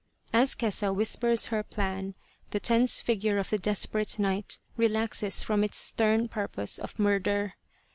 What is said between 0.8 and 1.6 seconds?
whispers